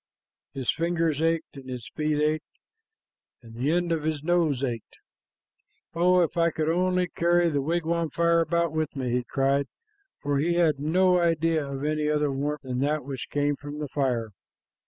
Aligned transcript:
His 0.55 0.71
fingers 0.71 1.21
ached, 1.21 1.57
and 1.57 1.69
his 1.69 1.87
feet 1.95 2.19
ached, 2.19 2.57
and 3.43 3.53
the 3.53 3.71
end 3.71 3.91
of 3.91 4.01
his 4.01 4.23
nose 4.23 4.63
ached. 4.63 4.97
"Oh, 5.93 6.23
if 6.23 6.37
I 6.37 6.49
could 6.49 6.69
only 6.69 7.07
carry 7.09 7.51
the 7.51 7.61
wigwam 7.61 8.09
fire 8.09 8.39
about 8.39 8.71
with 8.71 8.95
me!" 8.95 9.11
he 9.11 9.23
cried, 9.23 9.67
for 10.19 10.39
he 10.39 10.55
had 10.55 10.79
no 10.79 11.19
idea 11.19 11.63
of 11.67 11.85
any 11.85 12.09
other 12.09 12.31
warmth 12.31 12.63
than 12.63 12.79
that 12.79 13.05
which 13.05 13.29
came 13.29 13.55
from 13.55 13.77
the 13.77 13.89
fire. 13.89 14.31